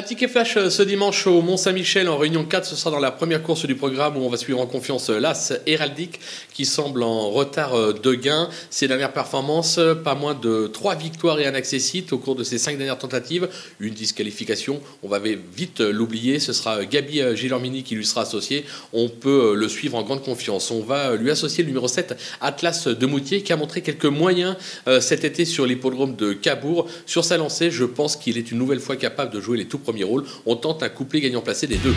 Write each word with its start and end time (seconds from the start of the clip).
Un 0.00 0.02
ticket 0.02 0.28
flash 0.28 0.56
euh, 0.56 0.70
ce 0.70 0.82
dimanche 0.82 1.26
au 1.26 1.42
Mont-Saint-Michel 1.42 2.08
en 2.08 2.16
réunion 2.16 2.46
4. 2.46 2.64
Ce 2.64 2.74
sera 2.74 2.90
dans 2.90 3.00
la 3.00 3.10
première 3.10 3.42
course 3.42 3.66
du 3.66 3.74
programme 3.74 4.16
où 4.16 4.20
on 4.20 4.30
va 4.30 4.38
suivre 4.38 4.58
en 4.58 4.64
confiance 4.64 5.10
euh, 5.10 5.20
l'As 5.20 5.52
Héraldique 5.66 6.20
qui 6.54 6.64
semble 6.64 7.02
en 7.02 7.28
retard 7.28 7.74
euh, 7.74 7.92
de 7.92 8.14
gain. 8.14 8.48
Ses 8.70 8.88
dernières 8.88 9.12
performances, 9.12 9.78
pas 10.02 10.14
moins 10.14 10.32
de 10.32 10.68
3 10.68 10.94
victoires 10.94 11.38
et 11.38 11.46
un 11.46 11.54
accessite 11.54 12.14
au 12.14 12.18
cours 12.18 12.34
de 12.34 12.44
ses 12.44 12.56
5 12.56 12.78
dernières 12.78 12.96
tentatives. 12.96 13.50
Une 13.78 13.92
disqualification, 13.92 14.80
on 15.02 15.08
va 15.08 15.18
vite 15.18 15.80
l'oublier. 15.80 16.38
Ce 16.38 16.54
sera 16.54 16.82
Gabi 16.86 17.20
Gilormini 17.36 17.82
qui 17.82 17.94
lui 17.94 18.06
sera 18.06 18.22
associé. 18.22 18.64
On 18.94 19.10
peut 19.10 19.54
le 19.54 19.68
suivre 19.68 19.98
en 19.98 20.02
grande 20.02 20.22
confiance. 20.22 20.70
On 20.70 20.80
va 20.80 21.14
lui 21.14 21.30
associer 21.30 21.62
le 21.62 21.68
numéro 21.68 21.88
7, 21.88 22.16
Atlas 22.40 22.88
de 22.88 23.06
Moutier, 23.06 23.42
qui 23.42 23.52
a 23.52 23.56
montré 23.56 23.82
quelques 23.82 24.06
moyens 24.06 24.56
cet 25.00 25.24
été 25.24 25.44
sur 25.44 25.66
l'hippodrome 25.66 26.16
de 26.16 26.32
Cabourg. 26.32 26.86
Sur 27.04 27.22
sa 27.22 27.36
lancée, 27.36 27.70
je 27.70 27.84
pense 27.84 28.16
qu'il 28.16 28.38
est 28.38 28.50
une 28.50 28.56
nouvelle 28.56 28.80
fois 28.80 28.96
capable 28.96 29.30
de 29.30 29.40
jouer 29.40 29.58
les 29.58 29.66
tout 29.66 29.78
rôle. 30.04 30.24
On 30.46 30.56
tente 30.56 30.82
un 30.82 30.88
couplet 30.88 31.20
gagnant 31.20 31.42
placé 31.42 31.66
des 31.66 31.76
deux. 31.76 31.94